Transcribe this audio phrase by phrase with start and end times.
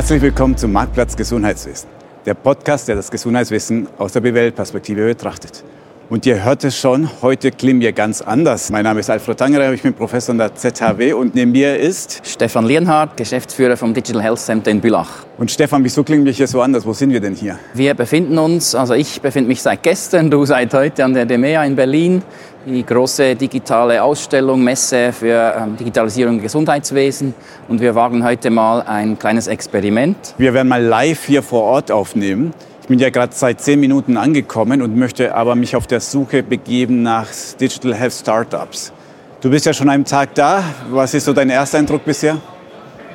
[0.00, 1.86] Herzlich willkommen zum Marktplatz Gesundheitswesen,
[2.24, 5.62] der Podcast, der das Gesundheitswesen aus der BWL-Perspektive betrachtet.
[6.08, 8.70] Und ihr hört es schon, heute klingen wir ganz anders.
[8.70, 12.22] Mein Name ist Alfred Tangerer, ich bin Professor an der ZHW und neben mir ist
[12.24, 15.26] Stefan Lienhardt, Geschäftsführer vom Digital Health Center in Bülach.
[15.36, 16.86] Und Stefan, wieso klingen wir hier so anders?
[16.86, 17.58] Wo sind wir denn hier?
[17.74, 21.62] Wir befinden uns, also ich befinde mich seit gestern, du seit heute an der DEMEA
[21.64, 22.22] in Berlin,
[22.66, 27.34] die große digitale Ausstellung, Messe für ähm, Digitalisierung im Gesundheitswesen.
[27.68, 30.34] Und wir wagen heute mal ein kleines Experiment.
[30.38, 32.52] Wir werden mal live hier vor Ort aufnehmen.
[32.82, 36.42] Ich bin ja gerade seit zehn Minuten angekommen und möchte aber mich auf der Suche
[36.42, 37.28] begeben nach
[37.60, 38.92] Digital Health Startups.
[39.40, 40.62] Du bist ja schon einen Tag da.
[40.90, 42.38] Was ist so dein erster Eindruck bisher?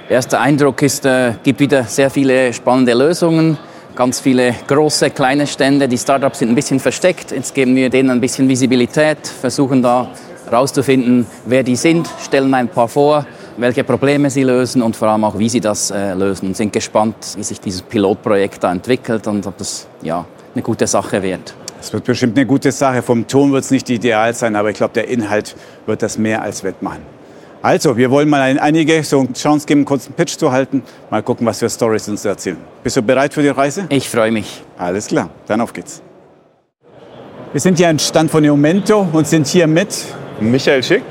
[0.10, 3.58] Erster Eindruck ist, es äh, gibt wieder sehr viele spannende Lösungen,
[3.96, 5.88] ganz viele große, kleine Stände.
[5.88, 7.32] Die Startups sind ein bisschen versteckt.
[7.32, 10.10] Jetzt geben wir denen ein bisschen Visibilität, versuchen da
[10.46, 13.26] herauszufinden, wer die sind, stellen ein paar vor,
[13.58, 16.50] welche Probleme sie lösen und vor allem auch, wie sie das äh, lösen.
[16.50, 20.86] Und sind gespannt, wie sich dieses Pilotprojekt da entwickelt und ob das ja, eine gute
[20.86, 21.56] Sache wird.
[21.82, 23.02] Es wird bestimmt eine gute Sache.
[23.02, 26.42] Vom Ton wird es nicht ideal sein, aber ich glaube, der Inhalt wird das mehr
[26.42, 27.15] als wettmachen.
[27.66, 30.84] Also, wir wollen mal einige so eine Chance geben, kurz einen Pitch zu halten.
[31.10, 32.58] Mal gucken, was für Stories uns erzählen.
[32.84, 33.88] Bist du bereit für die Reise?
[33.90, 34.62] Ich freue mich.
[34.78, 36.00] Alles klar, dann auf geht's.
[37.52, 39.98] Wir sind hier am Stand von Momento und sind hier mit
[40.40, 41.02] Michael Schick.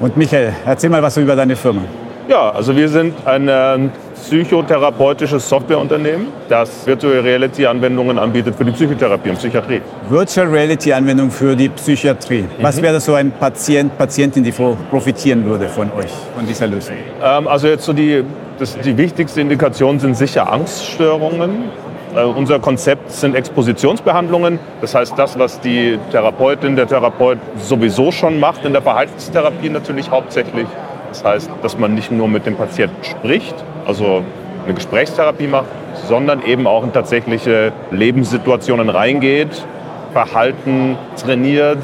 [0.00, 1.82] Und Michael, erzähl mal was über deine Firma.
[2.26, 3.92] Ja, also wir sind ein
[4.22, 9.80] psychotherapeutisches Softwareunternehmen, das Virtual Reality Anwendungen anbietet für die Psychotherapie und Psychiatrie.
[10.08, 12.44] Virtual Reality Anwendung für die Psychiatrie.
[12.60, 12.82] Was mhm.
[12.82, 16.96] wäre so ein Patient, Patientin, die profitieren würde von euch, von dieser Lösung?
[17.22, 18.22] Ähm, also jetzt so die,
[18.58, 21.70] das, die wichtigste Indikation sind sicher Angststörungen.
[22.14, 24.58] Äh, unser Konzept sind Expositionsbehandlungen.
[24.80, 30.10] Das heißt, das, was die Therapeutin, der Therapeut sowieso schon macht, in der Verhaltenstherapie natürlich
[30.10, 30.66] hauptsächlich.
[31.08, 33.54] Das heißt, dass man nicht nur mit dem Patienten spricht,
[33.86, 34.22] also
[34.64, 35.66] eine Gesprächstherapie macht,
[36.08, 39.64] sondern eben auch in tatsächliche Lebenssituationen reingeht,
[40.12, 41.78] Verhalten trainiert,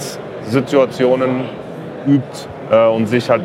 [0.45, 1.45] Situationen
[2.07, 2.23] übt
[2.71, 3.43] äh, und sich halt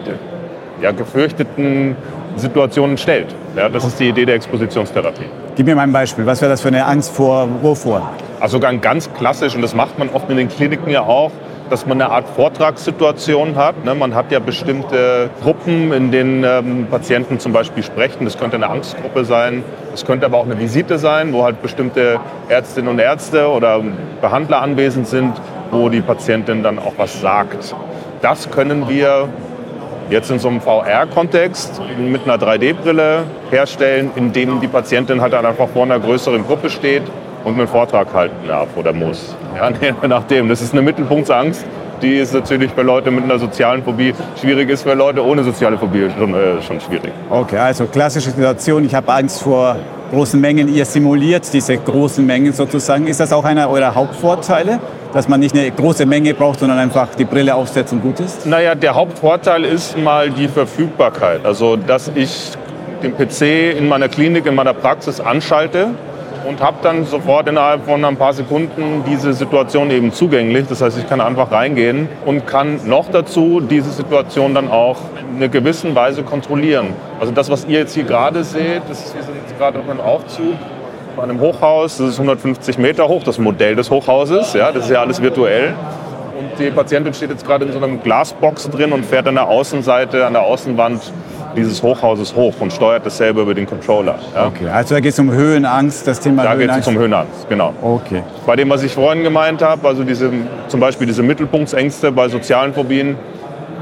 [0.82, 1.96] ja, gefürchteten
[2.36, 3.28] Situationen stellt.
[3.56, 5.26] Ja, das ist die Idee der Expositionstherapie.
[5.56, 6.26] Gib mir mal ein Beispiel.
[6.26, 8.10] Was wäre das für eine Angst vor wovor?
[8.40, 11.32] Also ganz klassisch, und das macht man oft in den Kliniken ja auch,
[11.70, 13.84] dass man eine Art Vortragssituation hat.
[13.86, 13.96] Ne?
[13.96, 18.26] Man hat ja bestimmte Gruppen, in denen ähm, Patienten zum Beispiel sprechen.
[18.26, 19.64] Das könnte eine Angstgruppe sein.
[19.94, 22.20] Es könnte aber auch eine Visite sein, wo halt bestimmte
[22.50, 23.82] Ärztinnen und Ärzte oder
[24.22, 25.34] Behandler anwesend sind,
[25.72, 27.76] wo die Patientin dann auch was sagt.
[28.22, 29.30] Das können wir
[30.10, 35.70] jetzt in so einem VR-Kontext mit einer 3D-Brille herstellen, indem die Patientin halt dann einfach
[35.70, 37.04] vor einer größeren Gruppe steht
[37.44, 39.36] und einen Vortrag halten darf oder muss.
[39.56, 39.72] Ja,
[40.08, 40.50] nachdem.
[40.50, 41.66] Das ist eine Mittelpunktsangst.
[42.02, 45.78] Die ist natürlich bei Leuten mit einer sozialen Phobie schwierig, ist für Leute ohne soziale
[45.78, 47.14] Phobie schon, äh, schon schwierig.
[47.30, 49.78] Okay, also klassische Situation, ich habe Angst vor
[50.12, 50.74] großen Mengen.
[50.74, 53.08] Ihr simuliert diese großen Mengen sozusagen.
[53.08, 54.80] Ist das auch einer eurer Hauptvorteile?
[55.14, 58.46] dass man nicht eine große Menge braucht, sondern einfach die Brille aufsetzt und gut ist?
[58.46, 61.46] Naja, der Hauptvorteil ist mal die Verfügbarkeit.
[61.46, 62.52] Also, dass ich
[63.04, 65.90] den PC in meiner Klinik, in meiner Praxis anschalte
[66.48, 70.68] und habe dann sofort innerhalb von ein paar Sekunden diese Situation eben zugänglich.
[70.68, 74.98] Das heißt, ich kann einfach reingehen und kann noch dazu diese Situation dann auch
[75.32, 76.88] in einer gewissen Weise kontrollieren.
[77.20, 80.56] Also das, was ihr jetzt hier gerade seht, das ist, jetzt gerade auf einem Aufzug
[81.16, 84.92] bei einem Hochhaus, das ist 150 Meter hoch, das Modell des Hochhauses, ja, das ist
[84.92, 85.76] ja alles virtuell.
[86.38, 89.48] Und die Patientin steht jetzt gerade in so einer Glasbox drin und fährt an der
[89.48, 91.02] Außenseite, an der Außenwand
[91.56, 94.16] dieses Hochhauses hoch und steuert dasselbe über den Controller.
[94.34, 94.48] Ja.
[94.48, 97.74] Okay, also da geht es um Höhenangst, das Thema Da geht es um Höhenangst, genau.
[97.82, 98.24] Okay.
[98.46, 100.32] Bei dem, was ich vorhin gemeint habe, also diese,
[100.68, 103.18] zum Beispiel diese Mittelpunktsängste bei sozialen Phobien,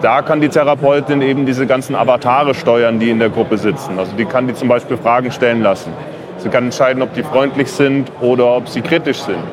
[0.02, 4.00] da kann die Therapeutin eben diese ganzen Avatare steuern, die in der Gruppe sitzen.
[4.00, 5.94] Also die kann die zum Beispiel Fragen stellen lassen.
[6.38, 9.44] Sie kann entscheiden, ob die freundlich sind oder ob sie kritisch sind.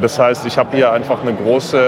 [0.00, 1.80] Das heißt, ich habe hier einfach einen großen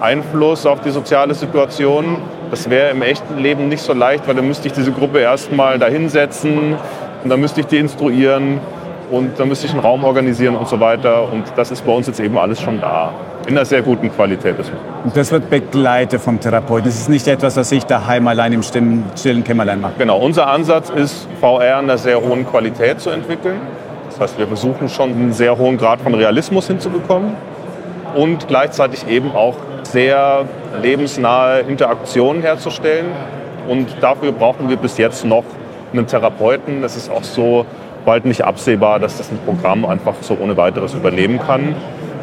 [0.00, 2.16] Einfluss auf die soziale Situation
[2.50, 5.78] das wäre im echten Leben nicht so leicht, weil dann müsste ich diese Gruppe erstmal
[5.78, 6.76] dahinsetzen
[7.22, 8.60] und dann müsste ich die instruieren
[9.10, 11.30] und dann müsste ich einen Raum organisieren und so weiter.
[11.32, 13.12] Und das ist bei uns jetzt eben alles schon da.
[13.46, 14.56] In einer sehr guten Qualität.
[15.04, 16.86] Und das wird begleitet vom Therapeuten.
[16.86, 19.92] Das ist nicht etwas, was ich daheim allein im stillen, stillen Kämmerlein mache.
[19.98, 23.60] Genau, unser Ansatz ist, VR in einer sehr hohen Qualität zu entwickeln.
[24.10, 27.34] Das heißt, wir versuchen schon einen sehr hohen Grad von Realismus hinzubekommen
[28.16, 29.54] und gleichzeitig eben auch
[29.84, 30.46] sehr
[30.82, 33.06] lebensnahe Interaktionen herzustellen.
[33.68, 35.44] Und dafür brauchen wir bis jetzt noch
[35.92, 36.82] einen Therapeuten.
[36.82, 37.66] Das ist auch so
[38.04, 41.74] bald nicht absehbar, dass das ein Programm einfach so ohne weiteres übernehmen kann.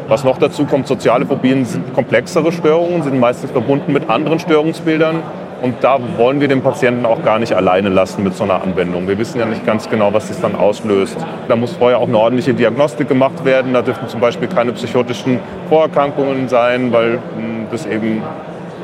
[0.08, 5.22] Was noch dazu kommt, soziale Phobien sind komplexere Störungen, sind meistens verbunden mit anderen Störungsbildern.
[5.64, 9.08] Und da wollen wir den Patienten auch gar nicht alleine lassen mit so einer Anwendung.
[9.08, 11.16] Wir wissen ja nicht ganz genau, was das dann auslöst.
[11.48, 13.72] Da muss vorher auch eine ordentliche Diagnostik gemacht werden.
[13.72, 15.40] Da dürfen zum Beispiel keine psychotischen
[15.70, 18.22] Vorerkrankungen sein, weil hm, das eben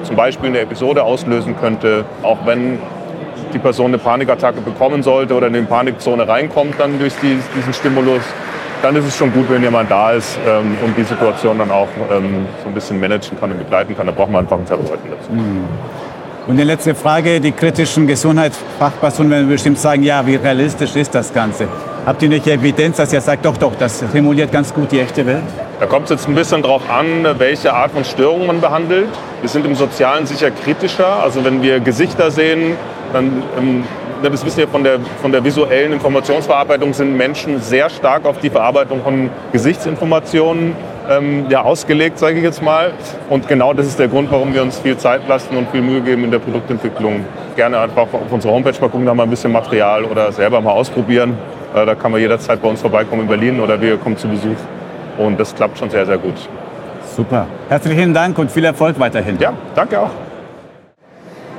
[0.05, 2.06] zum Beispiel eine Episode auslösen könnte.
[2.23, 2.79] Auch wenn
[3.53, 8.23] die Person eine Panikattacke bekommen sollte oder in die Panikzone reinkommt dann durch diesen Stimulus,
[8.81, 11.88] dann ist es schon gut, wenn jemand da ist ähm, und die Situation dann auch
[12.11, 14.06] ähm, so ein bisschen managen kann und begleiten kann.
[14.06, 15.31] Da braucht man einfach einen Therapeuten dazu.
[15.31, 15.69] Mhm.
[16.46, 21.32] Und die letzte Frage, die kritischen Gesundheitsfachpersonen werden bestimmt sagen, ja, wie realistisch ist das
[21.32, 21.69] Ganze?
[22.06, 25.26] Habt ihr nicht Evidenz, dass ihr sagt, doch, doch, das simuliert ganz gut die echte
[25.26, 25.42] Welt?
[25.78, 29.10] Da kommt es jetzt ein bisschen darauf an, welche Art von Störung man behandelt.
[29.42, 31.22] Wir sind im Sozialen sicher kritischer.
[31.22, 32.76] Also wenn wir Gesichter sehen,
[33.12, 33.84] dann, ähm,
[34.22, 38.50] das wissen wir von der, von der visuellen Informationsverarbeitung, sind Menschen sehr stark auf die
[38.50, 40.75] Verarbeitung von Gesichtsinformationen
[41.10, 42.92] ähm, ja, ausgelegt, sage ich jetzt mal.
[43.28, 46.00] Und genau das ist der Grund, warum wir uns viel Zeit lassen und viel Mühe
[46.00, 47.24] geben in der Produktentwicklung.
[47.56, 50.72] Gerne einfach auf unsere Homepage mal gucken, da mal ein bisschen Material oder selber mal
[50.72, 51.36] ausprobieren.
[51.74, 54.56] Äh, da kann man jederzeit bei uns vorbeikommen in Berlin oder wir kommen zu Besuch.
[55.18, 56.34] Und das klappt schon sehr, sehr gut.
[57.16, 57.46] Super.
[57.68, 59.36] Herzlichen Dank und viel Erfolg weiterhin.
[59.40, 60.10] Ja, danke auch.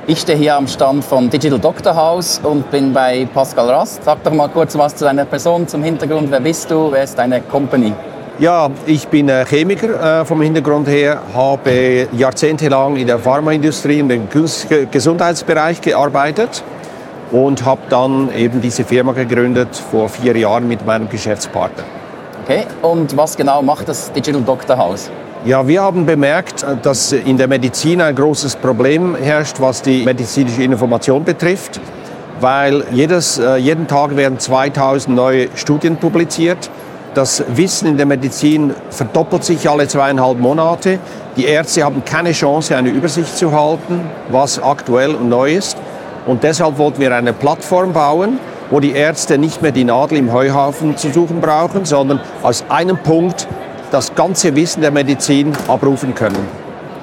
[0.06, 4.02] Ich stehe hier am Stand vom Digital Doctor House und bin bei Pascal Rast.
[4.02, 6.28] Sag doch mal kurz was zu deiner Person, zum Hintergrund.
[6.30, 6.90] Wer bist du?
[6.90, 7.92] Wer ist deine Company?
[8.38, 14.28] Ja, ich bin Chemiker äh, vom Hintergrund her, habe jahrzehntelang in der Pharmaindustrie im
[14.90, 16.64] Gesundheitsbereich gearbeitet
[17.30, 21.84] und habe dann eben diese Firma gegründet vor vier Jahren mit meinem Geschäftspartner.
[22.44, 25.10] Okay, und was genau macht das Digital Doctor House?
[25.44, 30.62] Ja, wir haben bemerkt, dass in der Medizin ein großes Problem herrscht, was die medizinische
[30.62, 31.80] Information betrifft,
[32.40, 36.70] weil jedes, äh, jeden Tag werden 2000 neue Studien publiziert
[37.14, 40.98] das Wissen in der Medizin verdoppelt sich alle zweieinhalb Monate.
[41.36, 44.00] Die Ärzte haben keine Chance, eine Übersicht zu halten,
[44.30, 45.76] was aktuell und neu ist.
[46.26, 48.38] Und deshalb wollten wir eine Plattform bauen,
[48.70, 52.96] wo die Ärzte nicht mehr die Nadel im Heuhaufen zu suchen brauchen, sondern aus einem
[52.96, 53.46] Punkt
[53.90, 56.46] das ganze Wissen der Medizin abrufen können.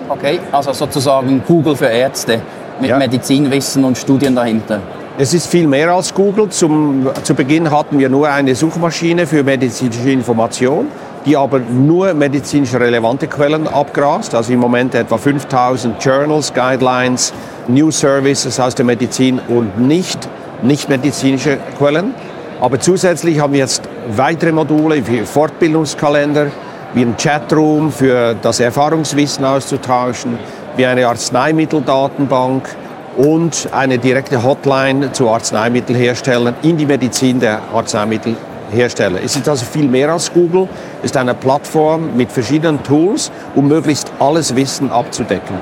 [0.08, 2.42] Okay, also sozusagen Google für Ärzte
[2.80, 2.98] mit ja.
[2.98, 4.82] Medizinwissen und Studien dahinter.
[5.22, 6.48] Es ist viel mehr als Google.
[6.48, 10.88] Zum, zu Beginn hatten wir nur eine Suchmaschine für medizinische Information,
[11.26, 14.34] die aber nur medizinisch relevante Quellen abgrast.
[14.34, 17.34] Also im Moment etwa 5000 Journals, Guidelines,
[17.68, 20.30] News Services aus der Medizin und nicht
[20.62, 22.14] nicht medizinische Quellen.
[22.62, 23.82] Aber zusätzlich haben wir jetzt
[24.16, 26.48] weitere Module wie Fortbildungskalender,
[26.94, 30.40] wie ein Chatroom für das Erfahrungswissen auszutauschen,
[30.78, 32.70] wie eine Arzneimitteldatenbank
[33.18, 39.20] und eine direkte Hotline zu Arzneimittelherstellern in die Medizin der Arzneimittelhersteller.
[39.24, 40.68] Es ist also viel mehr als Google,
[41.00, 45.56] es ist eine Plattform mit verschiedenen Tools, um möglichst alles Wissen abzudecken.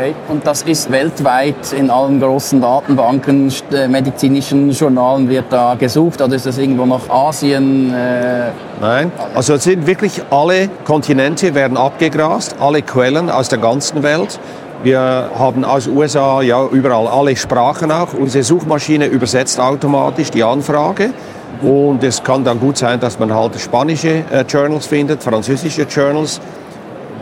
[0.00, 0.14] Okay.
[0.28, 6.36] Und das ist weltweit in allen großen Datenbanken, äh, medizinischen Journalen wird da gesucht oder
[6.36, 7.92] ist das irgendwo nach Asien?
[7.92, 8.50] Äh
[8.80, 14.40] Nein, also es sind wirklich alle Kontinente werden abgegrast, alle Quellen aus der ganzen Welt.
[14.82, 18.14] Wir haben aus USA ja überall alle Sprachen auch.
[18.14, 21.10] Unsere Suchmaschine übersetzt automatisch die Anfrage.
[21.60, 26.40] Und es kann dann gut sein, dass man halt spanische äh, Journals findet, französische Journals,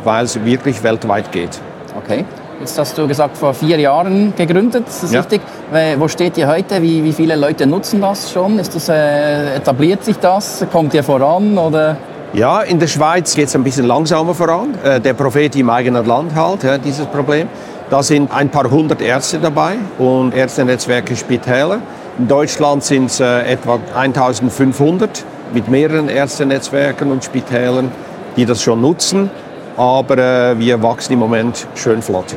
[0.05, 1.59] weil es wirklich weltweit geht.
[1.97, 2.25] Okay.
[2.61, 5.21] Jetzt hast du gesagt, vor vier Jahren gegründet, ist das ja.
[5.21, 5.41] richtig?
[5.97, 6.83] Wo steht ihr heute?
[6.83, 8.59] Wie, wie viele Leute nutzen das schon?
[8.59, 10.65] Ist das, äh, etabliert sich das?
[10.71, 11.57] Kommt ihr voran?
[11.57, 11.97] Oder?
[12.35, 14.75] Ja, in der Schweiz geht es ein bisschen langsamer voran.
[14.85, 17.49] Äh, der Prophet im eigenen Land halt, dieses Problem.
[17.89, 21.81] Da sind ein paar hundert Ärzte dabei und Ärztenetzwerke Spitäler.
[22.19, 27.91] In Deutschland sind es äh, etwa 1500 mit mehreren Ärztenetzwerken und Spitälern,
[28.37, 29.31] die das schon nutzen.
[29.79, 32.37] Aber äh, wir wachsen im Moment schön flott.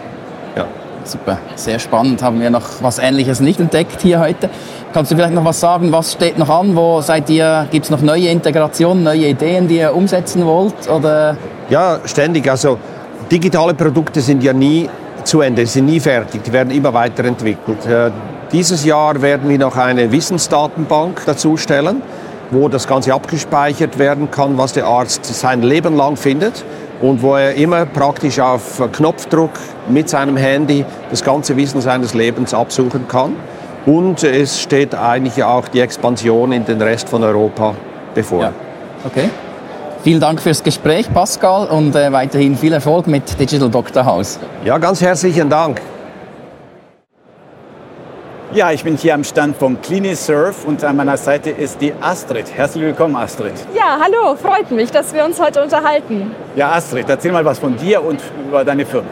[1.03, 2.21] Super, sehr spannend.
[2.21, 4.49] Haben wir noch was Ähnliches nicht entdeckt hier heute.
[4.93, 6.75] Kannst du vielleicht noch was sagen, was steht noch an?
[6.75, 10.89] Wo seid ihr, gibt es noch neue Integrationen, neue Ideen, die ihr umsetzen wollt?
[10.89, 11.37] Oder?
[11.69, 12.49] Ja, ständig.
[12.49, 12.77] Also
[13.31, 14.89] digitale Produkte sind ja nie
[15.23, 17.85] zu Ende, sind nie fertig, die werden immer weiterentwickelt.
[17.85, 18.11] Äh,
[18.51, 22.01] dieses Jahr werden wir noch eine Wissensdatenbank dazu stellen,
[22.49, 26.65] wo das Ganze abgespeichert werden kann, was der Arzt sein Leben lang findet
[27.01, 29.51] und wo er immer praktisch auf Knopfdruck
[29.89, 33.35] mit seinem Handy das ganze Wissen seines Lebens absuchen kann.
[33.85, 37.75] Und es steht eigentlich auch die Expansion in den Rest von Europa
[38.13, 38.43] bevor.
[38.43, 38.53] Ja.
[39.05, 39.29] Okay.
[40.03, 44.39] Vielen Dank fürs Gespräch, Pascal, und äh, weiterhin viel Erfolg mit Digital Doctor House.
[44.65, 45.79] Ja, ganz herzlichen Dank.
[48.53, 52.51] Ja, ich bin hier am Stand von CliniSurf und an meiner Seite ist die Astrid.
[52.53, 53.53] Herzlich willkommen, Astrid.
[53.73, 56.35] Ja, hallo, freut mich, dass wir uns heute unterhalten.
[56.57, 59.07] Ja, Astrid, erzähl mal was von dir und über deine Firma.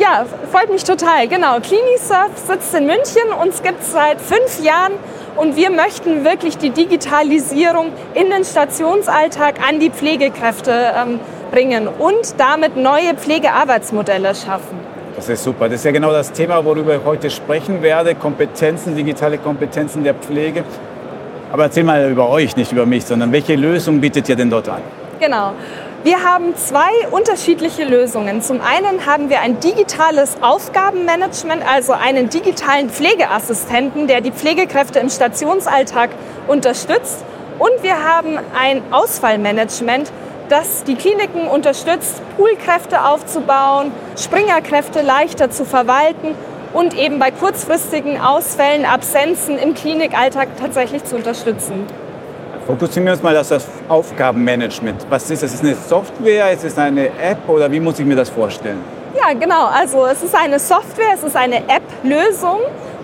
[0.00, 1.28] Ja, freut mich total.
[1.28, 1.60] Genau.
[1.60, 3.32] Clinisurf sitzt in München.
[3.40, 4.94] Uns gibt es seit fünf Jahren
[5.36, 11.20] und wir möchten wirklich die Digitalisierung in den Stationsalltag an die Pflegekräfte ähm,
[11.52, 14.89] bringen und damit neue Pflegearbeitsmodelle schaffen.
[15.20, 15.68] Das ist super.
[15.68, 18.14] Das ist ja genau das Thema, worüber ich heute sprechen werde.
[18.14, 20.64] Kompetenzen, digitale Kompetenzen der Pflege.
[21.52, 24.70] Aber erzähl mal über euch, nicht über mich, sondern welche Lösung bietet ihr denn dort
[24.70, 24.80] an?
[25.20, 25.52] Genau.
[26.04, 28.40] Wir haben zwei unterschiedliche Lösungen.
[28.40, 35.10] Zum einen haben wir ein digitales Aufgabenmanagement, also einen digitalen Pflegeassistenten, der die Pflegekräfte im
[35.10, 36.08] Stationsalltag
[36.48, 37.26] unterstützt.
[37.58, 40.10] Und wir haben ein Ausfallmanagement,
[40.50, 46.34] das die Kliniken unterstützt, Poolkräfte aufzubauen, Springerkräfte leichter zu verwalten
[46.72, 51.86] und eben bei kurzfristigen Ausfällen, Absenzen im Klinikalltag tatsächlich zu unterstützen.
[52.66, 55.06] Fokussieren wir uns mal auf das Aufgabenmanagement.
[55.08, 55.54] Was ist das?
[55.54, 56.52] Ist es eine Software?
[56.52, 58.78] Ist es eine App oder wie muss ich mir das vorstellen?
[59.16, 59.66] Ja, genau.
[59.66, 62.60] Also es ist eine Software, es ist eine App-Lösung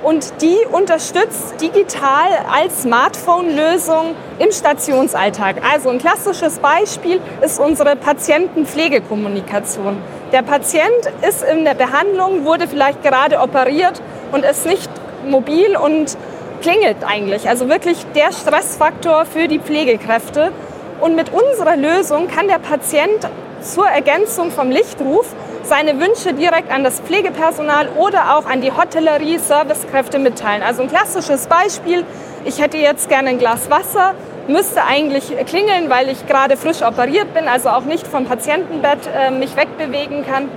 [0.06, 5.56] und die unterstützt digital als Smartphone-Lösung im Stationsalltag.
[5.68, 9.98] Also ein klassisches Beispiel ist unsere Patientenpflegekommunikation.
[10.30, 14.88] Der Patient ist in der Behandlung, wurde vielleicht gerade operiert und ist nicht
[15.26, 16.16] mobil und
[16.60, 17.48] klingelt eigentlich.
[17.48, 20.52] Also wirklich der Stressfaktor für die Pflegekräfte.
[21.00, 23.28] Und mit unserer Lösung kann der Patient
[23.60, 25.26] zur Ergänzung vom Lichtruf
[25.66, 30.62] seine Wünsche direkt an das Pflegepersonal oder auch an die Hotellerie, Servicekräfte mitteilen.
[30.62, 32.04] Also ein klassisches Beispiel,
[32.44, 34.14] ich hätte jetzt gerne ein Glas Wasser,
[34.46, 39.30] müsste eigentlich klingeln, weil ich gerade frisch operiert bin, also auch nicht vom Patientenbett äh,
[39.32, 40.48] mich wegbewegen kann.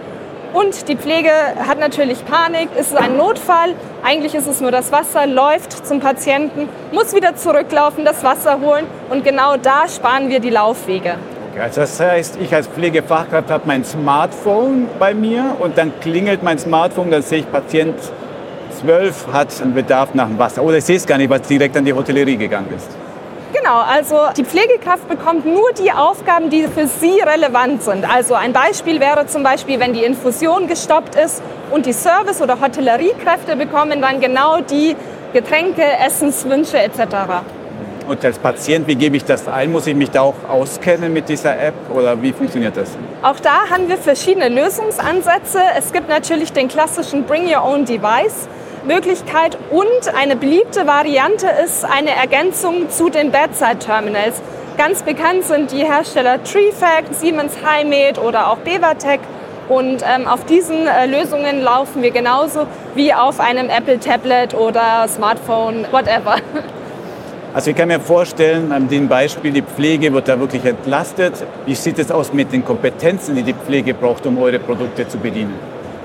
[0.53, 1.31] Und die Pflege
[1.67, 5.99] hat natürlich Panik, ist es ein Notfall, eigentlich ist es nur das Wasser, läuft zum
[5.99, 11.17] Patienten, muss wieder zurücklaufen, das Wasser holen und genau da sparen wir die Laufwege.
[11.59, 16.57] Also das heißt, ich als Pflegefachkraft habe mein Smartphone bei mir und dann klingelt mein
[16.57, 17.95] Smartphone, dann sehe ich, Patient
[18.79, 20.63] 12 hat einen Bedarf nach dem Wasser.
[20.63, 22.87] Oder ich sehe es gar nicht, weil es direkt an die Hotellerie gegangen ist.
[23.51, 28.09] Genau, also die Pflegekraft bekommt nur die Aufgaben, die für sie relevant sind.
[28.09, 32.61] Also ein Beispiel wäre zum Beispiel, wenn die Infusion gestoppt ist und die Service- oder
[32.61, 34.95] Hotelleriekräfte bekommen dann genau die
[35.33, 36.99] Getränke, Essenswünsche etc.
[38.09, 39.71] Und als Patient, wie gebe ich das ein?
[39.71, 42.89] Muss ich mich da auch auskennen mit dieser App oder wie funktioniert das?
[43.21, 45.59] Auch da haben wir verschiedene Lösungsansätze.
[45.77, 48.49] Es gibt natürlich den klassischen Bring Your Own Device.
[48.83, 54.41] Möglichkeit und eine beliebte Variante ist eine Ergänzung zu den Bedside Terminals.
[54.75, 59.19] Ganz bekannt sind die Hersteller Treefact, Siemens Highmed oder auch Bevatec.
[59.67, 65.07] Und ähm, auf diesen äh, Lösungen laufen wir genauso wie auf einem Apple Tablet oder
[65.07, 66.37] Smartphone, whatever.
[67.51, 71.33] Also ich kann mir vorstellen, an dem Beispiel, die Pflege wird da wirklich entlastet.
[71.65, 75.17] Wie sieht es aus mit den Kompetenzen, die die Pflege braucht, um eure Produkte zu
[75.17, 75.55] bedienen?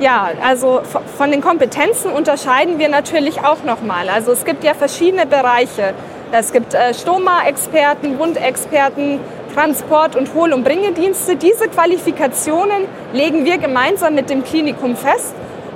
[0.01, 0.81] Ja, also
[1.19, 4.09] von den Kompetenzen unterscheiden wir natürlich auch nochmal.
[4.09, 5.93] Also es gibt ja verschiedene Bereiche.
[6.33, 9.21] Es gibt äh, Stoma-Experten, Wundexperten,
[9.55, 11.37] Transport- und Hohl- und Bringedienste.
[11.37, 15.35] Diese Qualifikationen legen wir gemeinsam mit dem Klinikum fest.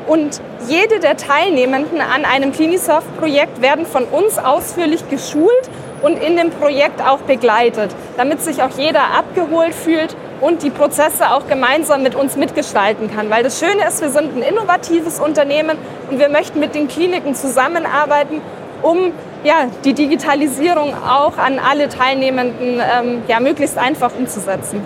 [0.09, 5.71] Und jede der Teilnehmenden an einem Clinisoft-Projekt werden von uns ausführlich geschult
[6.03, 11.31] und in dem Projekt auch begleitet, damit sich auch jeder abgeholt fühlt und die Prozesse
[11.31, 13.29] auch gemeinsam mit uns mitgestalten kann.
[13.29, 15.77] Weil das Schöne ist, wir sind ein innovatives Unternehmen
[16.11, 18.41] und wir möchten mit den Kliniken zusammenarbeiten,
[18.83, 19.13] um
[19.45, 24.81] ja, die Digitalisierung auch an alle Teilnehmenden ähm, ja, möglichst einfach umzusetzen.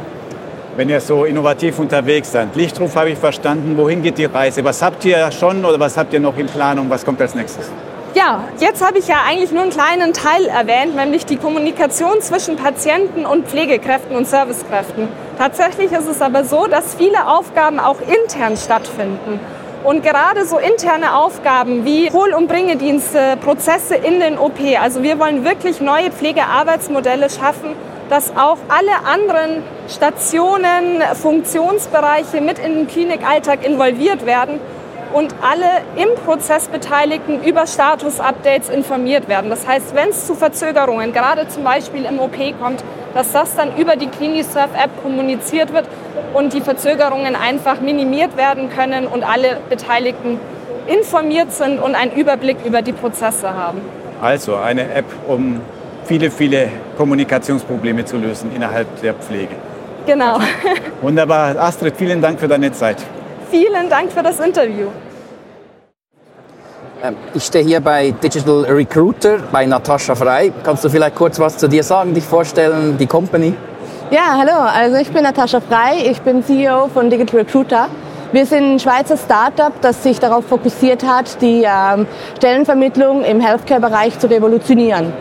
[0.75, 4.65] Wenn ihr so innovativ unterwegs seid, Lichtruf habe ich verstanden, wohin geht die Reise?
[4.65, 6.89] Was habt ihr schon oder was habt ihr noch in Planung?
[6.89, 7.71] Was kommt als nächstes?
[8.15, 12.57] Ja, jetzt habe ich ja eigentlich nur einen kleinen Teil erwähnt, nämlich die Kommunikation zwischen
[12.57, 15.09] Patienten und Pflegekräften und Servicekräften.
[15.37, 19.41] Tatsächlich ist es aber so, dass viele Aufgaben auch intern stattfinden.
[19.85, 25.19] Und gerade so interne Aufgaben wie Hohl- und Bringedienste, Prozesse in den OP, also wir
[25.19, 27.75] wollen wirklich neue Pflegearbeitsmodelle schaffen,
[28.13, 34.61] dass auch alle anderen Stationen, Funktionsbereiche mit in den Klinikalltag involviert werden
[35.15, 35.65] und alle
[35.97, 39.49] im Prozess Beteiligten über Status-Updates informiert werden.
[39.49, 43.75] Das heißt, wenn es zu Verzögerungen, gerade zum Beispiel im OP kommt, dass das dann
[43.79, 45.87] über die CliniSurf-App kommuniziert wird
[46.35, 50.39] und die Verzögerungen einfach minimiert werden können und alle Beteiligten
[50.87, 53.81] informiert sind und einen Überblick über die Prozesse haben.
[54.21, 55.63] Also eine App, um
[56.05, 59.55] viele, viele Kommunikationsprobleme zu lösen innerhalb der Pflege.
[60.07, 60.39] Genau.
[61.03, 61.57] Wunderbar.
[61.57, 62.99] Astrid, vielen Dank für deine Zeit.
[63.51, 64.89] Vielen Dank für das Interview.
[67.03, 70.53] Ähm, ich stehe hier bei Digital Recruiter bei Natascha Frei.
[70.63, 73.55] Kannst du vielleicht kurz was zu dir sagen, dich vorstellen, die Company?
[74.11, 74.69] Ja, hallo.
[74.73, 76.11] Also ich bin Natascha Frei.
[76.11, 77.89] Ich bin CEO von Digital Recruiter.
[78.33, 82.07] Wir sind ein Schweizer Startup, das sich darauf fokussiert hat, die ähm,
[82.37, 85.13] Stellenvermittlung im Healthcare-Bereich zu revolutionieren.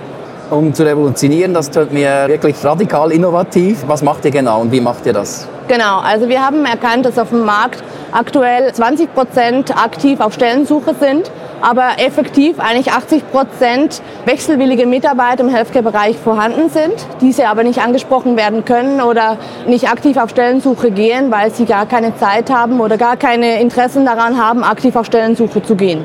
[0.51, 3.86] Um zu revolutionieren, das tut mir wirklich radikal innovativ.
[3.88, 5.48] Was macht ihr genau und wie macht ihr das?
[5.70, 7.81] Genau, also wir haben erkannt, dass auf dem Markt
[8.12, 11.31] aktuell 20 Prozent aktiv auf Stellensuche sind,
[11.62, 18.36] aber effektiv eigentlich 80 Prozent wechselwillige Mitarbeiter im Healthcare-Bereich vorhanden sind, diese aber nicht angesprochen
[18.36, 22.98] werden können oder nicht aktiv auf Stellensuche gehen, weil sie gar keine Zeit haben oder
[22.98, 26.03] gar keine Interessen daran haben, aktiv auf Stellensuche zu gehen.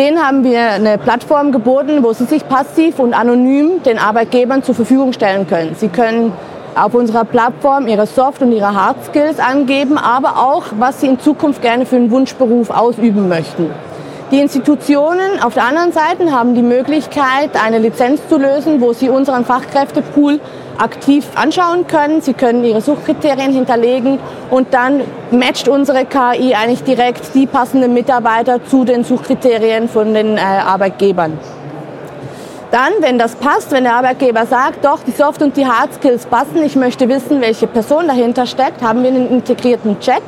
[0.00, 4.74] Denen haben wir eine Plattform geboten, wo sie sich passiv und anonym den Arbeitgebern zur
[4.74, 5.74] Verfügung stellen können.
[5.74, 6.32] Sie können
[6.74, 11.20] auf unserer Plattform ihre Soft- und ihre Hard Skills angeben, aber auch, was sie in
[11.20, 13.68] Zukunft gerne für einen Wunschberuf ausüben möchten.
[14.30, 19.10] Die Institutionen auf der anderen Seite haben die Möglichkeit, eine Lizenz zu lösen, wo sie
[19.10, 20.40] unseren Fachkräftepool
[20.80, 22.20] aktiv anschauen können.
[22.20, 24.18] Sie können ihre Suchkriterien hinterlegen
[24.50, 30.36] und dann matcht unsere KI eigentlich direkt die passenden Mitarbeiter zu den Suchkriterien von den
[30.36, 31.38] äh, Arbeitgebern.
[32.70, 36.26] Dann, wenn das passt, wenn der Arbeitgeber sagt, doch, die Soft- und die Hard Skills
[36.26, 40.22] passen, ich möchte wissen, welche Person dahinter steckt, haben wir einen integrierten Chat.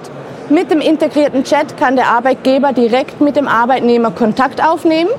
[0.48, 5.10] Mit dem integrierten Chat kann der Arbeitgeber direkt mit dem Arbeitnehmer Kontakt aufnehmen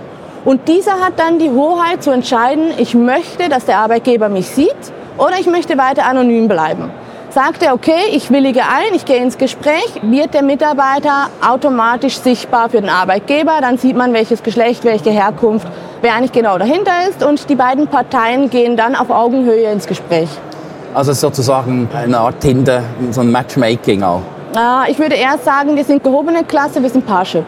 [0.43, 4.93] und dieser hat dann die Hoheit zu entscheiden, ich möchte, dass der Arbeitgeber mich sieht
[5.17, 6.91] oder ich möchte weiter anonym bleiben.
[7.29, 12.69] Sagt er, okay, ich willige ein, ich gehe ins Gespräch, wird der Mitarbeiter automatisch sichtbar
[12.69, 13.53] für den Arbeitgeber.
[13.59, 15.67] Dann sieht man, welches Geschlecht, welche Herkunft,
[16.01, 17.23] wer eigentlich genau dahinter ist.
[17.23, 20.29] Und die beiden Parteien gehen dann auf Augenhöhe ins Gespräch.
[20.93, 24.21] Also sozusagen eine Art Tinder, so ein Matchmaking auch.
[24.55, 27.45] Ah, ich würde eher sagen, wir sind gehobene Klasse, wir sind Parship.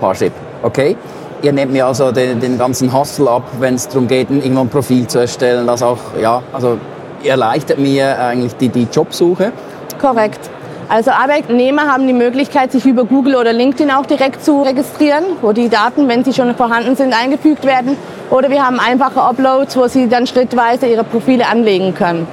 [0.00, 0.32] Parship,
[0.64, 0.96] okay.
[1.42, 4.68] Ihr nehmt mir also den, den ganzen Hustle ab, wenn es darum geht, irgendwo ein
[4.68, 6.78] Profil zu erstellen, das auch, ja, also
[7.24, 9.52] erleichtert mir eigentlich die, die Jobsuche.
[10.00, 10.50] Korrekt.
[10.88, 15.52] Also Arbeitnehmer haben die Möglichkeit, sich über Google oder LinkedIn auch direkt zu registrieren, wo
[15.52, 17.96] die Daten, wenn sie schon vorhanden sind, eingefügt werden.
[18.30, 22.26] Oder wir haben einfache Uploads, wo sie dann schrittweise ihre Profile anlegen können.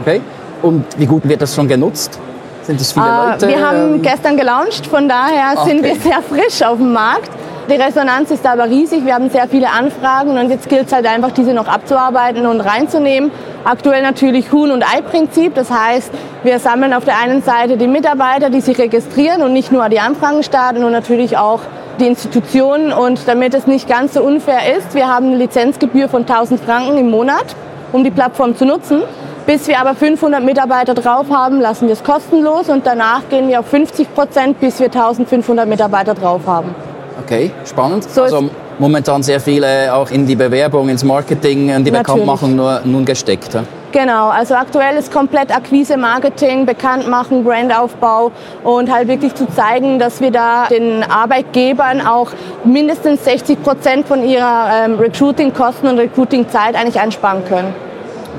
[0.00, 0.22] Okay.
[0.62, 2.18] Und wie gut wird das schon genutzt?
[2.62, 3.48] Sind das viele äh, Leute?
[3.48, 5.70] Wir haben gestern gelauncht, von daher okay.
[5.70, 7.30] sind wir sehr frisch auf dem Markt.
[7.68, 9.04] Die Resonanz ist aber riesig.
[9.04, 12.60] Wir haben sehr viele Anfragen und jetzt gilt es halt einfach, diese noch abzuarbeiten und
[12.60, 13.30] reinzunehmen.
[13.64, 15.54] Aktuell natürlich Huhn- und Ei-Prinzip.
[15.54, 16.10] Das heißt,
[16.42, 20.00] wir sammeln auf der einen Seite die Mitarbeiter, die sich registrieren und nicht nur die
[20.00, 21.60] Anfragen starten und natürlich auch
[22.00, 22.92] die Institutionen.
[22.92, 26.98] Und damit es nicht ganz so unfair ist, wir haben eine Lizenzgebühr von 1000 Franken
[26.98, 27.54] im Monat,
[27.92, 29.02] um die Plattform zu nutzen.
[29.46, 33.60] Bis wir aber 500 Mitarbeiter drauf haben, lassen wir es kostenlos und danach gehen wir
[33.60, 36.74] auf 50 Prozent, bis wir 1500 Mitarbeiter drauf haben.
[37.20, 38.08] Okay, spannend.
[38.08, 38.50] So also
[38.82, 41.92] momentan sehr viele auch in die Bewerbung, ins Marketing, in die.
[41.92, 43.54] Bekanntmachung nur, nun gesteckt.
[43.54, 43.62] Ja?
[43.92, 48.32] Genau, also aktuell ist komplett Akquise, Marketing, Bekanntmachen, Brandaufbau
[48.64, 52.30] und halt wirklich zu zeigen, dass wir da den Arbeitgebern auch
[52.64, 57.74] mindestens 60 Prozent von ihrer ähm, Recruiting-Kosten und Recruiting-Zeit eigentlich einsparen können.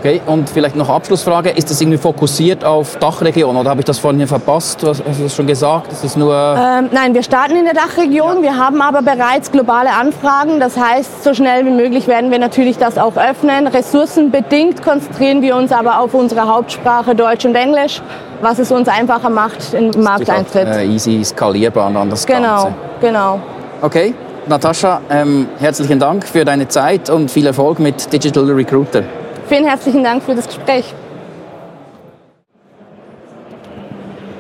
[0.03, 3.99] Okay, und vielleicht noch Abschlussfrage, ist das irgendwie fokussiert auf Dachregion oder habe ich das
[3.99, 4.83] vorhin verpasst?
[4.83, 5.93] Hast, hast du das schon gesagt?
[5.93, 8.51] Ist das nur ähm, nein, wir starten in der Dachregion, ja.
[8.51, 10.59] wir haben aber bereits globale Anfragen.
[10.59, 13.65] Das heißt, so schnell wie möglich werden wir natürlich das auch öffnen.
[13.65, 18.01] Ressourcenbedingt konzentrieren wir uns aber auf unsere Hauptsprache Deutsch und Englisch,
[18.41, 20.67] was es uns einfacher macht im Markteintritt.
[20.67, 22.73] Äh, easy skalierbar an das genau, Ganze.
[22.99, 23.39] Genau, genau.
[23.81, 24.13] Okay,
[24.49, 29.03] Natascha, ähm, herzlichen Dank für deine Zeit und viel Erfolg mit Digital Recruiter.
[29.47, 30.93] Vielen herzlichen Dank für das Gespräch.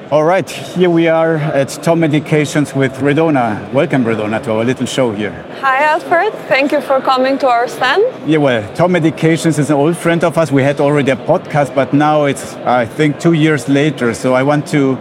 [0.09, 3.57] All right, here we are at Tom Medications with Redona.
[3.73, 5.33] Welcome, Redona, to our little show here.
[5.59, 6.31] Hi, Alfred.
[6.47, 8.03] Thank you for coming to our stand.
[8.27, 10.51] Yeah, well, Tom Medications is an old friend of us.
[10.51, 14.13] We had already a podcast, but now it's, I think, two years later.
[14.13, 14.99] So I want to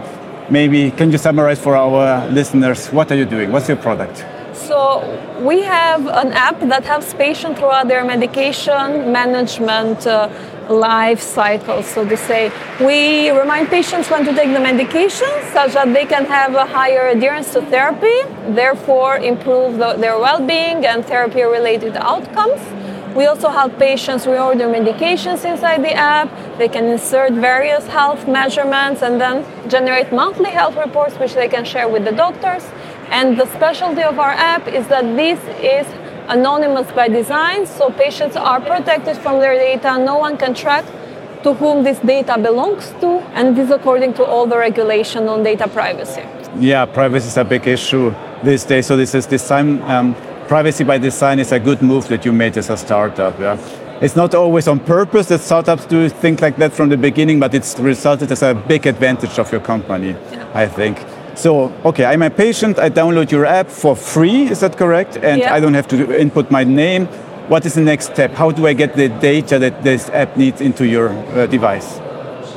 [0.49, 3.51] maybe, can you summarize for our listeners, what are you doing?
[3.51, 4.25] What's your product?
[4.73, 5.05] So
[5.39, 10.29] we have an app that helps patients throughout their medication management uh,
[10.67, 12.51] life cycle, so to say.
[12.79, 17.05] We remind patients when to take the medication such that they can have a higher
[17.09, 18.17] adherence to therapy,
[18.55, 22.59] therefore improve the, their well-being and therapy-related outcomes.
[23.15, 26.31] We also help patients reorder medications inside the app.
[26.57, 31.63] They can insert various health measurements and then generate monthly health reports which they can
[31.63, 32.63] share with the doctors.
[33.13, 35.85] And the specialty of our app is that this is
[36.29, 40.03] anonymous by design, so patients are protected from their data.
[40.03, 40.83] No one can track
[41.43, 45.67] to whom this data belongs to, and this according to all the regulation on data
[45.67, 46.23] privacy.
[46.57, 48.87] Yeah, privacy is a big issue these days.
[48.87, 49.83] So this is design.
[49.83, 50.15] Um,
[50.47, 53.39] privacy by design is a good move that you made as a startup.
[53.39, 53.59] Yeah.
[54.01, 57.53] It's not always on purpose that startups do think like that from the beginning, but
[57.53, 60.49] it's resulted as a big advantage of your company, yeah.
[60.55, 60.97] I think.
[61.35, 62.77] So, okay, I'm a patient.
[62.77, 64.49] I download your app for free.
[64.49, 65.17] Is that correct?
[65.17, 65.53] And Yeah.
[65.53, 67.07] I don't have to input my name.
[67.49, 68.31] What is the next step?
[68.35, 71.99] How do I get the data that this app needs into your uh, device?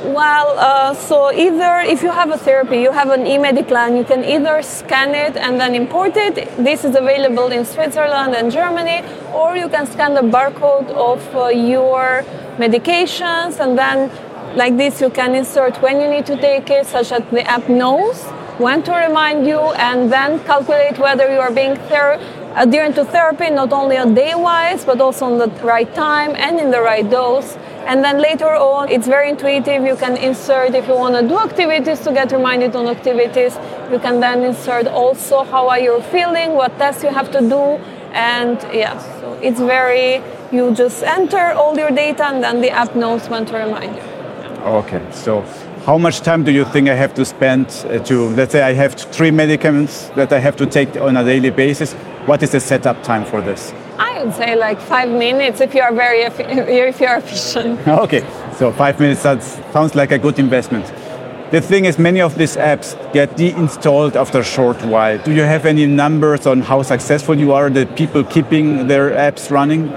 [0.05, 4.23] Well, uh, so either if you have a therapy, you have an e-Medicline, you can
[4.23, 6.35] either scan it and then import it.
[6.57, 11.47] This is available in Switzerland and Germany, or you can scan the barcode of uh,
[11.47, 12.23] your
[12.57, 14.09] medications and then
[14.55, 17.67] like this you can insert when you need to take it, such that the app
[17.67, 18.23] knows
[18.59, 22.19] when to remind you and then calculate whether you are being ther-
[22.55, 26.59] adherent to therapy, not only on day wise, but also on the right time and
[26.59, 27.55] in the right dose.
[27.85, 29.83] And then later on, it's very intuitive.
[29.85, 33.57] You can insert if you want to do activities to get reminded on activities.
[33.91, 37.79] You can then insert also how are you feeling, what tests you have to do,
[38.11, 40.21] and yes, so it's very.
[40.51, 44.01] You just enter all your data, and then the app knows when to remind you.
[44.63, 45.45] Okay, so
[45.87, 48.73] how much time do you think I have to spend uh, to, let's say I
[48.73, 51.93] have three medicaments that I have to take on a daily basis.
[52.25, 53.73] What is the setup time for this?
[53.97, 56.19] I would say like five minutes if you are very
[56.89, 57.87] if you are efficient.
[58.05, 58.19] Okay,
[58.57, 60.85] so five minutes that sounds like a good investment.
[61.51, 65.17] The thing is, many of these apps get deinstalled after a short while.
[65.23, 69.49] Do you have any numbers on how successful you are, the people keeping their apps
[69.49, 69.87] running?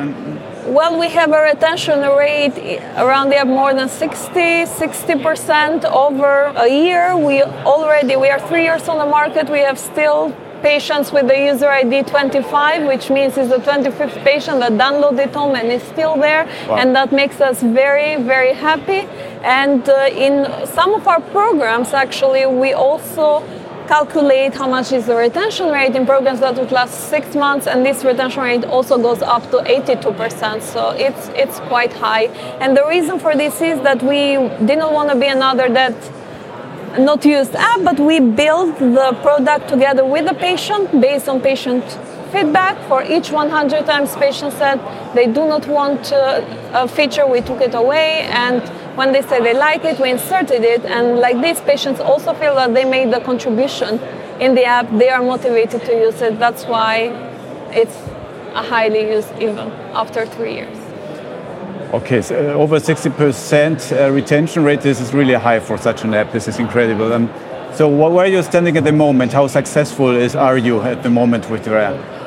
[0.66, 7.16] Well, we have a retention rate around the more than 60, 60% over a year.
[7.16, 9.48] We already, we are three years on the market.
[9.48, 14.60] We have still patients with the user ID 25, which means it's the 25th patient
[14.60, 16.44] that downloaded home and is still there.
[16.68, 16.76] Wow.
[16.76, 19.08] And that makes us very, very happy.
[19.42, 23.42] And uh, in some of our programs, actually, we also
[23.90, 27.84] calculate how much is the retention rate in programs that would last six months, and
[27.84, 30.62] this retention rate also goes up to 82%.
[30.62, 32.26] So it's it's quite high.
[32.62, 34.20] And the reason for this is that we
[34.70, 35.96] didn't want to be another that
[37.10, 41.84] not used app, but we build the product together with the patient based on patient
[42.32, 42.76] feedback.
[42.90, 44.78] For each 100 times patient said
[45.16, 48.10] they do not want uh, a feature, we took it away.
[48.44, 48.62] And
[48.96, 50.84] when they say they like it, we inserted it.
[50.84, 53.98] And like these patients also feel that they made the contribution
[54.40, 54.88] in the app.
[54.98, 56.38] They are motivated to use it.
[56.38, 57.08] That's why
[57.72, 57.96] it's
[58.54, 60.76] a highly used even after three years.
[61.92, 64.80] Okay, so uh, over 60% uh, retention rate.
[64.80, 66.30] This is really high for such an app.
[66.30, 67.12] This is incredible.
[67.12, 67.28] Um,
[67.74, 69.32] so, wh- where are you standing at the moment?
[69.32, 72.19] How successful is are you at the moment with your app?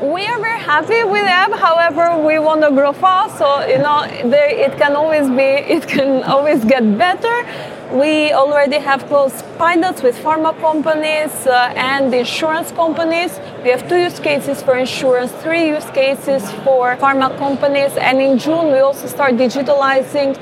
[0.00, 1.52] We are very happy with them.
[1.52, 5.42] However, we want to grow fast, so you know there, it can always be,
[5.76, 7.46] it can always get better.
[7.92, 13.38] We already have closed pilots with pharma companies uh, and insurance companies.
[13.62, 18.38] We have two use cases for insurance, three use cases for pharma companies, and in
[18.38, 20.32] June we also start digitalizing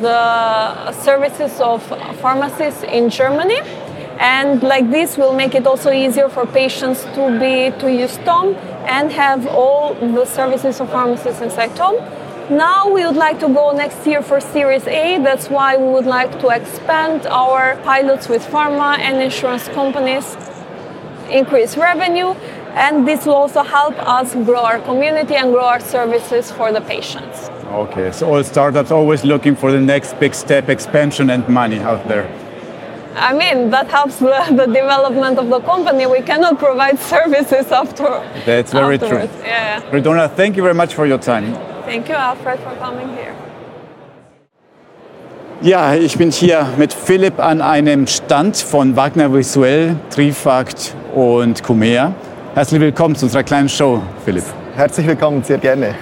[0.00, 1.82] the services of
[2.20, 3.58] pharmacists in Germany.
[4.20, 8.56] And like this will make it also easier for patients to be to use Tom
[8.88, 11.96] and have all the services of pharmacists inside Tom.
[12.50, 15.22] Now we would like to go next year for Series A.
[15.22, 20.36] That's why we would like to expand our pilots with pharma and insurance companies,
[21.30, 22.34] increase revenue,
[22.72, 26.80] and this will also help us grow our community and grow our services for the
[26.80, 27.50] patients.
[27.66, 32.08] Okay, so all startups always looking for the next big step, expansion and money out
[32.08, 32.26] there.
[33.20, 36.06] I mean, that helps the, the development of the company.
[36.06, 38.22] We cannot provide services after.
[38.46, 39.32] That's very afterwards.
[39.34, 39.44] true.
[39.44, 39.80] Yeah.
[39.90, 41.54] Redona, thank you very much for your time.
[41.84, 43.34] Thank you, Alfred, for coming here.
[45.60, 52.12] Ja, ich bin hier mit Philipp an einem Stand von Wagner Visuell, Trifakt und Kumea.
[52.54, 54.44] Herzlich willkommen zu unserer kleinen Show, Philipp.
[54.76, 55.96] Herzlich willkommen, sehr gerne.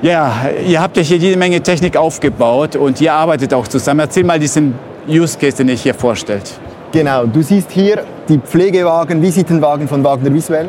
[0.00, 4.00] Ja, ihr habt ja hier jede Menge Technik aufgebaut und ihr arbeitet auch zusammen.
[4.00, 4.74] Erzähl mal diesen
[5.06, 6.50] Use Case, den ihr hier vorstellt.
[6.92, 10.68] Genau, du siehst hier die Pflegewagen, Visitenwagen von Wagner Visuell.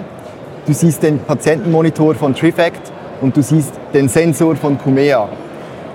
[0.66, 5.28] Du siehst den Patientenmonitor von Trifact und du siehst den Sensor von Kumea.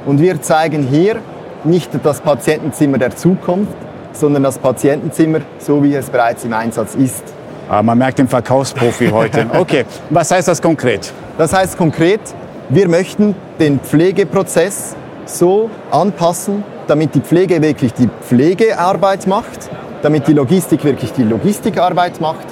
[0.04, 1.16] Und wir zeigen hier
[1.64, 3.72] nicht das Patientenzimmer der Zukunft,
[4.12, 7.24] sondern das Patientenzimmer, so wie es bereits im Einsatz ist.
[7.70, 9.46] Ah, man merkt den Verkaufsprofi heute.
[9.58, 11.10] Okay, was heißt das konkret?
[11.38, 12.20] Das heißt konkret,
[12.68, 19.70] wir möchten den Pflegeprozess so anpassen, damit die Pflege wirklich die Pflegearbeit macht,
[20.02, 22.46] damit die Logistik wirklich die Logistikarbeit macht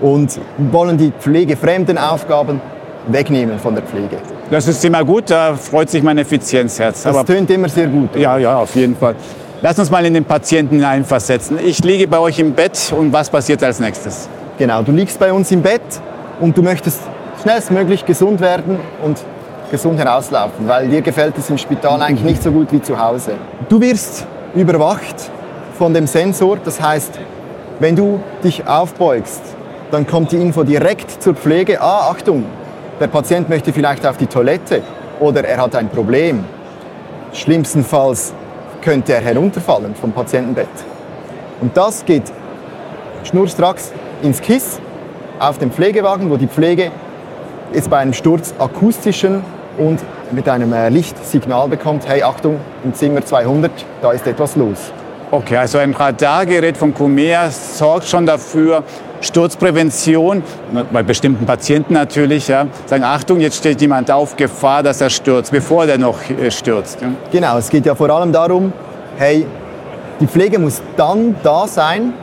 [0.00, 0.38] und
[0.70, 2.60] wollen die pflegefremden Aufgaben
[3.08, 4.18] wegnehmen von der Pflege.
[4.50, 7.02] Das ist immer gut, da freut sich mein Effizienzherz.
[7.02, 8.14] Das tönt immer sehr gut.
[8.16, 9.14] ja, ja, auf jeden Fall.
[9.60, 11.58] Lass uns mal in den Patienten hineinversetzen.
[11.64, 14.28] Ich liege bei euch im Bett und was passiert als nächstes?
[14.56, 15.82] Genau, du liegst bei uns im Bett
[16.40, 17.00] und du möchtest
[17.42, 19.18] schnellstmöglich gesund werden und
[19.70, 23.32] gesund herauslaufen, weil dir gefällt es im Spital eigentlich nicht so gut wie zu Hause.
[23.68, 25.30] Du wirst überwacht
[25.78, 27.18] von dem Sensor, das heißt,
[27.80, 29.40] Wenn du dich aufbeugst,
[29.92, 31.80] dann kommt die Info direkt zur Pflege.
[31.80, 32.44] Ah, Achtung,
[32.98, 34.82] der Patient möchte vielleicht auf die Toilette
[35.20, 36.44] oder er hat ein Problem.
[37.32, 38.32] Schlimmstenfalls
[38.82, 40.66] könnte er herunterfallen vom Patientenbett.
[41.60, 42.24] Und das geht
[43.22, 44.80] schnurstracks ins KISS
[45.38, 46.90] auf dem Pflegewagen, wo die Pflege
[47.72, 49.44] jetzt bei einem Sturz akustischen
[49.76, 50.00] und
[50.32, 53.70] mit einem äh, Lichtsignal bekommt, hey Achtung, im Zimmer 200,
[54.02, 54.92] da ist etwas los.
[55.30, 58.82] Okay, also ein Radargerät von Comea sorgt schon dafür,
[59.20, 60.42] Sturzprävention,
[60.90, 65.50] bei bestimmten Patienten natürlich, ja, sagen, Achtung, jetzt steht jemand auf, Gefahr, dass er stürzt,
[65.50, 67.02] bevor er noch äh, stürzt.
[67.02, 67.08] Ja.
[67.30, 68.72] Genau, es geht ja vor allem darum,
[69.18, 69.46] hey,
[70.18, 72.14] die Pflege muss dann da sein,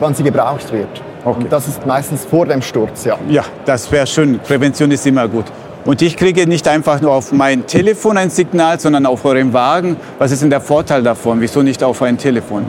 [0.00, 0.88] wann sie gebraucht wird.
[1.24, 1.42] Okay.
[1.44, 3.16] Und das ist meistens vor dem Sturz, ja.
[3.28, 4.40] Ja, das wäre schön.
[4.40, 5.44] Prävention ist immer gut.
[5.84, 9.96] Und ich kriege nicht einfach nur auf mein Telefon ein Signal, sondern auf eurem Wagen.
[10.18, 11.40] Was ist denn der Vorteil davon?
[11.40, 12.66] Wieso nicht auf ein Telefon?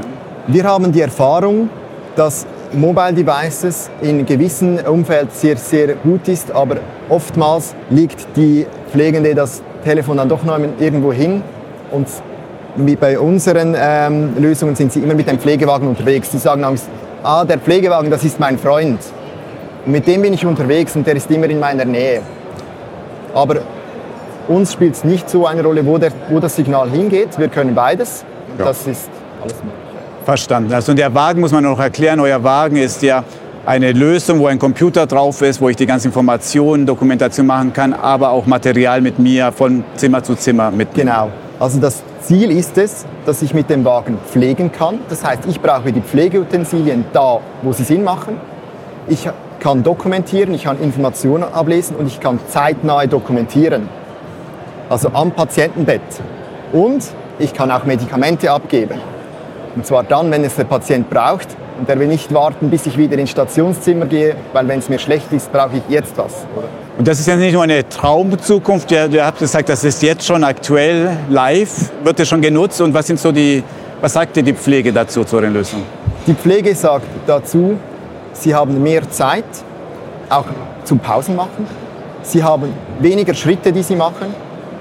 [0.47, 1.69] Wir haben die Erfahrung,
[2.15, 6.78] dass Mobile Devices in gewissen Umfeld sehr, sehr gut ist, aber
[7.10, 11.43] oftmals liegt die Pflegende das Telefon dann doch noch irgendwo hin
[11.91, 12.08] und
[12.78, 16.32] wie bei unseren ähm, Lösungen sind sie immer mit dem Pflegewagen unterwegs.
[16.32, 16.76] Sie sagen auch,
[17.24, 19.00] ah, der Pflegewagen, das ist mein Freund.
[19.86, 22.21] Und mit dem bin ich unterwegs und der ist immer in meiner Nähe.
[23.34, 23.58] Aber
[24.48, 27.38] uns spielt es nicht so eine Rolle, wo, der, wo das Signal hingeht.
[27.38, 28.26] Wir können beides.
[28.58, 28.65] Ja.
[28.65, 29.10] Das ist
[29.41, 29.76] alles möglich.
[30.26, 30.74] Verstanden.
[30.74, 32.20] Also der Wagen muss man noch erklären.
[32.20, 33.24] Euer Wagen ist ja
[33.65, 37.94] eine Lösung, wo ein Computer drauf ist, wo ich die ganzen Informationen, Dokumentation machen kann,
[37.94, 40.94] aber auch Material mit mir von Zimmer zu Zimmer mit.
[40.94, 41.30] Genau.
[41.60, 45.00] Also das Ziel ist es, dass ich mit dem Wagen pflegen kann.
[45.10, 48.38] Das heißt, ich brauche die Pflegeutensilien da, wo sie Sinn machen.
[49.08, 49.28] Ich
[49.62, 53.88] kann dokumentieren, ich kann Informationen ablesen und ich kann zeitnah dokumentieren.
[54.89, 56.02] Also am Patientenbett.
[56.74, 57.04] Und
[57.39, 59.00] ich kann auch Medikamente abgeben.
[59.76, 61.47] Und zwar dann, wenn es der Patient braucht.
[61.80, 65.00] Und der will nicht warten, bis ich wieder ins Stationszimmer gehe, weil wenn es mir
[65.00, 66.45] schlecht ist, brauche ich jetzt was.
[66.97, 70.26] Und das ist ja nicht nur eine Traumzukunft, ihr, ihr habt gesagt, das ist jetzt
[70.26, 73.63] schon aktuell live, wird es schon genutzt und was sind so die,
[74.02, 75.82] was sagt dir die Pflege dazu zur Lösung?
[76.28, 77.80] Die Pflege sagt dazu,
[78.34, 79.46] sie haben mehr Zeit,
[80.30, 80.46] auch
[80.84, 81.67] zum Pausen machen.
[82.24, 84.34] Sie haben weniger Schritte, die sie machen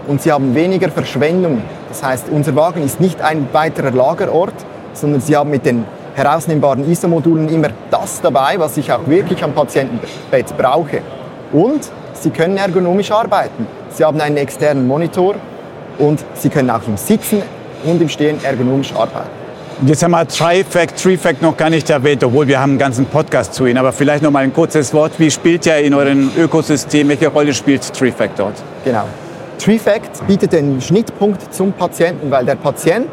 [0.06, 1.62] und sie haben weniger Verschwendung.
[1.88, 4.54] Das heißt, unser Wagen ist nicht ein weiterer Lagerort,
[4.92, 5.84] sondern sie haben mit den
[6.14, 11.02] herausnehmbaren ISO-Modulen immer das dabei, was ich auch wirklich am Patientenbett brauche.
[11.52, 13.66] Und sie können ergonomisch arbeiten.
[13.90, 15.34] Sie haben einen externen Monitor
[15.98, 17.42] und sie können auch im Sitzen
[17.84, 19.30] und im Stehen ergonomisch arbeiten.
[19.86, 23.64] Jetzt haben wir TriFact, noch gar nicht erwähnt, obwohl wir haben einen ganzen Podcast zu
[23.64, 23.78] Ihnen.
[23.78, 25.12] Aber vielleicht noch mal ein kurzes Wort.
[25.16, 27.08] Wie spielt er in eurem Ökosystem?
[27.08, 28.56] Welche Rolle spielt TreeFact dort?
[28.84, 29.04] Genau.
[29.58, 33.08] TreeFact bietet den Schnittpunkt zum Patienten, weil der Patient,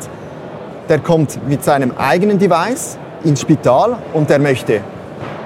[0.90, 4.82] der kommt mit seinem eigenen Device ins Spital und der möchte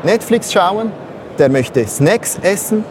[0.02, 0.92] Netflix schauen,
[1.38, 2.84] der möchte Snacks essen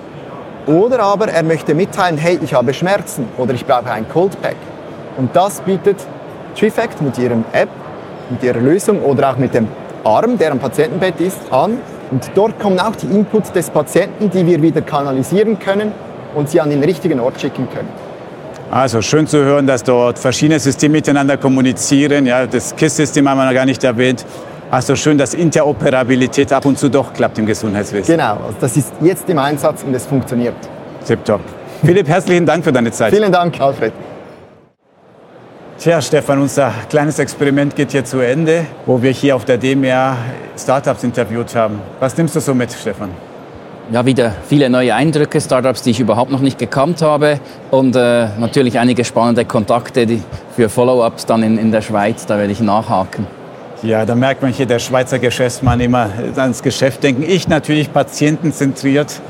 [0.69, 4.57] oder aber er möchte mitteilen, hey, ich habe Schmerzen oder ich brauche ein Cold Pack.
[5.16, 5.97] Und das bietet
[6.57, 7.69] TreeFact mit ihrem App
[8.31, 9.69] mit ihrer Lösung oder auch mit dem
[10.05, 11.79] Arm, der am Patientenbett ist, an.
[12.11, 15.93] Und dort kommen auch die Inputs des Patienten, die wir wieder kanalisieren können
[16.35, 17.88] und sie an den richtigen Ort schicken können.
[18.71, 22.27] Also schön zu hören, dass dort verschiedene Systeme miteinander kommunizieren.
[22.27, 24.25] Ja, das KISS-System haben wir noch gar nicht erwähnt.
[24.71, 28.16] Also schön, dass Interoperabilität ab und zu doch klappt im Gesundheitswesen.
[28.16, 30.55] Genau, also das ist jetzt im Einsatz und es funktioniert.
[31.05, 31.40] Tipptopp.
[31.85, 33.12] Philipp, herzlichen Dank für deine Zeit.
[33.12, 33.93] Vielen Dank, Alfred.
[35.83, 40.14] Tja, Stefan, unser kleines Experiment geht hier zu Ende, wo wir hier auf der DMR
[40.55, 41.81] Startups interviewt haben.
[41.99, 43.09] Was nimmst du so mit, Stefan?
[43.90, 47.40] Ja, wieder viele neue Eindrücke, Startups, die ich überhaupt noch nicht gekannt habe
[47.71, 50.23] und äh, natürlich einige spannende Kontakte die
[50.55, 53.27] für Follow-ups dann in, in der Schweiz, da werde ich nachhaken.
[53.83, 57.23] Ja, da merkt man hier, der Schweizer Geschäftsmann immer ans Geschäft denken.
[57.23, 59.23] Ich natürlich patientenzentriert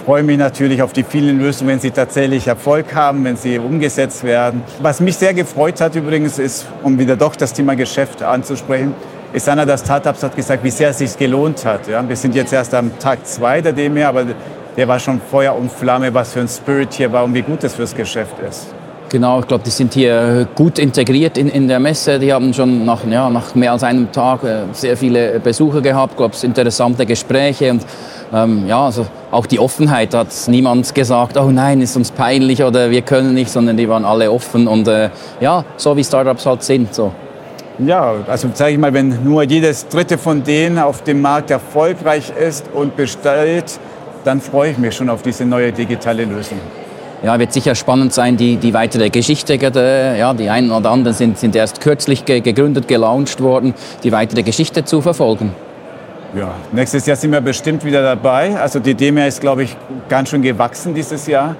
[0.00, 4.24] freue mich natürlich auf die vielen Lösungen, wenn sie tatsächlich Erfolg haben, wenn sie umgesetzt
[4.24, 4.62] werden.
[4.80, 8.94] Was mich sehr gefreut hat übrigens ist, um wieder doch das Thema Geschäft anzusprechen,
[9.32, 11.86] ist einer der Startups hat gesagt, wie sehr es sich gelohnt hat.
[11.86, 14.26] Ja, wir sind jetzt erst am Tag zwei der DMR, aber
[14.76, 17.62] der war schon Feuer und Flamme, was für ein Spirit hier war und wie gut
[17.62, 18.74] es fürs Geschäft ist.
[19.10, 22.20] Genau, ich glaube, die sind hier gut integriert in, in der Messe.
[22.20, 26.16] Die haben schon nach, ja, nach mehr als einem Tag äh, sehr viele Besucher gehabt,
[26.16, 27.84] glaube interessante Gespräche und
[28.32, 32.92] ähm, ja, also auch die Offenheit hat niemand gesagt, oh nein, ist uns peinlich oder
[32.92, 36.62] wir können nicht, sondern die waren alle offen und äh, ja, so wie Startups halt
[36.62, 36.94] sind.
[36.94, 37.12] So.
[37.80, 42.32] Ja, also sage ich mal, wenn nur jedes dritte von denen auf dem Markt erfolgreich
[42.38, 43.80] ist und bestellt,
[44.22, 46.58] dann freue ich mich schon auf diese neue digitale Lösung.
[47.22, 49.54] Ja, wird sicher spannend sein, die, die weitere Geschichte.
[49.54, 54.84] Ja, die einen oder anderen sind, sind erst kürzlich gegründet, gelauncht worden, die weitere Geschichte
[54.84, 55.52] zu verfolgen.
[56.34, 58.56] Ja, nächstes Jahr sind wir bestimmt wieder dabei.
[58.56, 59.76] Also die DEMA ist, glaube ich,
[60.08, 61.56] ganz schön gewachsen dieses Jahr.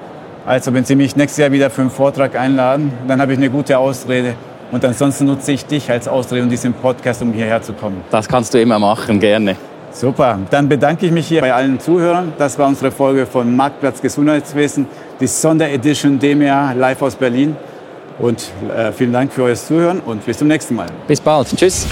[0.46, 3.50] Also wenn Sie mich nächstes Jahr wieder für einen Vortrag einladen, dann habe ich eine
[3.50, 4.34] gute Ausrede.
[4.72, 8.02] Und ansonsten nutze ich dich als Ausrede und diesen Podcast, um hierher zu kommen.
[8.10, 9.56] Das kannst du immer machen, gerne.
[9.92, 12.32] Super, dann bedanke ich mich hier bei allen Zuhörern.
[12.38, 14.86] Das war unsere Folge von Marktplatz Gesundheitswesen,
[15.20, 17.56] die Sonderedition DEMA live aus Berlin.
[18.18, 20.88] Und äh, vielen Dank für euer Zuhören und bis zum nächsten Mal.
[21.06, 21.48] Bis bald.
[21.56, 21.86] Tschüss.